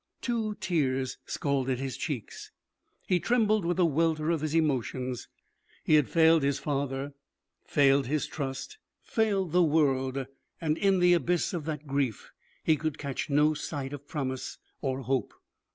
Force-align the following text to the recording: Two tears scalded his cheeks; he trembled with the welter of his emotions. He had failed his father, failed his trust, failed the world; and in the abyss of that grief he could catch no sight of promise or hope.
Two 0.19 0.55
tears 0.55 1.19
scalded 1.27 1.77
his 1.77 1.95
cheeks; 1.95 2.51
he 3.05 3.19
trembled 3.19 3.65
with 3.65 3.77
the 3.77 3.85
welter 3.85 4.31
of 4.31 4.41
his 4.41 4.55
emotions. 4.55 5.27
He 5.83 5.93
had 5.93 6.09
failed 6.09 6.41
his 6.41 6.57
father, 6.57 7.13
failed 7.67 8.07
his 8.07 8.25
trust, 8.25 8.79
failed 9.03 9.51
the 9.51 9.61
world; 9.61 10.25
and 10.59 10.75
in 10.79 10.97
the 11.01 11.13
abyss 11.13 11.53
of 11.53 11.65
that 11.65 11.85
grief 11.85 12.31
he 12.63 12.77
could 12.77 12.97
catch 12.97 13.29
no 13.29 13.53
sight 13.53 13.93
of 13.93 14.07
promise 14.07 14.57
or 14.81 15.01
hope. 15.01 15.35